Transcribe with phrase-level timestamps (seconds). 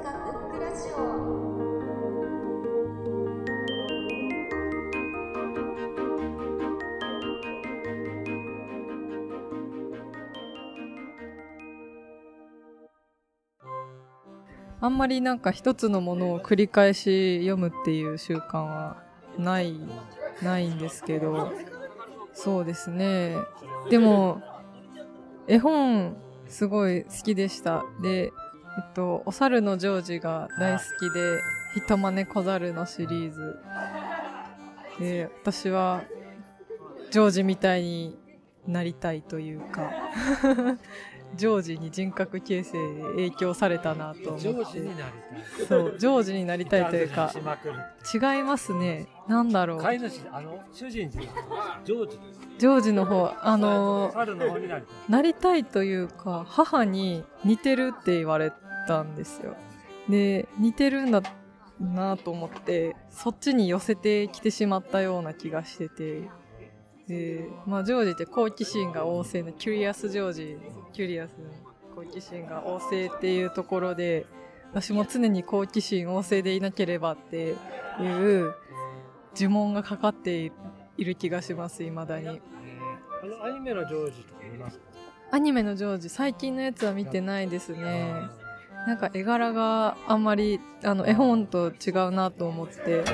[0.00, 1.58] 塚ブックラジオ
[14.80, 19.02] あんまりなんか一つのものを繰り返し読むっていう習慣は
[19.36, 19.74] ない、
[20.40, 21.52] ないんですけど、
[22.32, 23.34] そうですね。
[23.90, 24.40] でも、
[25.48, 27.84] 絵本すごい好きでした。
[28.00, 28.32] で、
[28.76, 31.40] えっと、お猿のジョージが大好きで、
[31.76, 33.58] 人真似小猿のシリーズ。
[34.98, 36.02] で、私は、
[37.10, 38.17] ジョージみたいに
[38.68, 39.90] なりたいというか、
[41.34, 44.40] ジョージに人格形成で影響されたなと思って。
[44.40, 45.12] ジョージになり
[45.58, 45.66] たい。
[45.66, 47.32] そう、ジョージになりたいというか。
[48.14, 49.06] 違いますね。
[49.26, 49.80] なんだろう。
[49.80, 52.40] 飼い主、あの、主人ジョージです。
[52.58, 54.12] ジョージの方、あの。
[55.08, 58.52] なりたいというか、母に似てるって言われ
[58.86, 59.54] たんですよ。
[60.08, 61.22] で、似てるんだ
[61.80, 66.28] なと思って、そっちに寄せてきてしまったような気がしてて、
[67.08, 70.58] で、まあ、ジョージって好奇心が旺盛な、キュリアスジョージ、
[70.92, 71.46] キュリアスの
[71.96, 74.26] 好奇心が旺盛っていうところで、
[74.72, 77.52] 私も常に好奇心旺盛でいなければってい
[78.02, 78.54] う
[79.34, 80.52] 呪文がかかって
[80.98, 82.28] いる気がします、未だに。
[82.28, 84.84] あの、アニメのジョージとか見ますか？
[85.30, 88.12] アニメのジョージ、最近のやつは見てないですね。
[88.86, 93.04] なんか絵柄があんまり、あの、絵本と違うなと思って、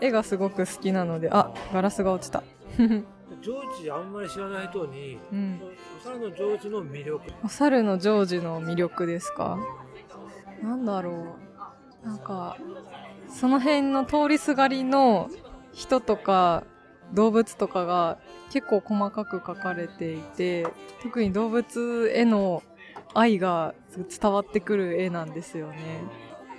[0.00, 2.42] 絵がすごく好きなので、あ、ガラスが落ちた。
[2.76, 5.60] ジョージあんまり知らない人に、うん。
[6.00, 7.32] お猿のジョージの魅力。
[7.44, 9.58] お猿のジョージの魅力ですか？
[10.62, 11.36] なんだろ
[12.04, 12.06] う。
[12.06, 12.56] なんか、
[13.28, 15.30] その辺の通りすがりの
[15.72, 16.64] 人とか
[17.12, 18.18] 動物とかが
[18.50, 20.66] 結構細かく描かれていて、
[21.02, 22.62] 特に動物への
[23.14, 23.74] 愛が
[24.20, 25.76] 伝わってくる絵なんですよね。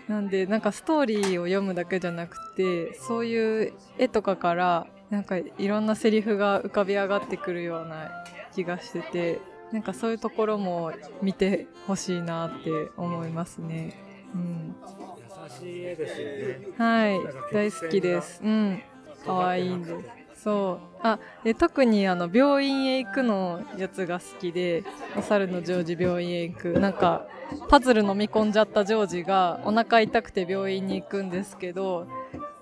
[0.07, 8.09] なんで、なんかストーリーを読むだけじゃなくて、そういう絵とかから、なんかいろんなセリフが浮かび上がってくるような
[8.55, 9.41] 気がしてて、
[9.71, 13.93] なんかそういうところも見てほしいなって思いますね。
[14.33, 14.75] うん。
[15.19, 16.67] 優しい絵ですよね。
[16.77, 17.19] はい
[17.53, 18.41] 大好きです。
[18.41, 18.81] うん。
[19.25, 19.89] 可愛いんで
[20.35, 20.43] す。
[20.43, 20.97] そう。
[21.03, 24.83] あ、で、特にあの、病院へ行くのやつが好きで、
[25.15, 26.79] お猿のジョージ病院へ行く。
[26.79, 27.27] なんか、
[27.69, 32.07] パズル飲み込んじゃったジョージがお腹痛くて病院に行くんですけど、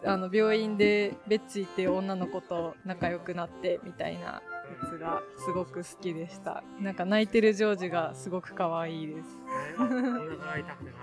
[0.05, 4.41] あの、病院でベッチーっていう女の子と仲良くなって、みたいなや
[4.89, 6.63] つがすごく好きでした。
[6.79, 9.37] なんか泣いてるジョージがすごく可愛いです。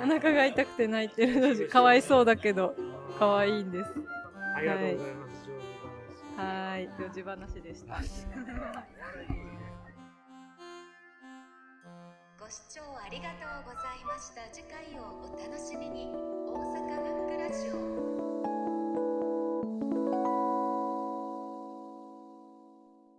[0.02, 2.74] お腹が痛くて泣いてるジョージ、かわいそうだけど、
[3.18, 3.90] 可愛いんです。
[4.54, 5.62] ありがとうございます、ジョージ
[6.36, 6.42] 話。
[6.70, 7.96] はい、ジョージ話でした。
[12.38, 16.14] ご視聴ありがとうございました次回をお楽しみに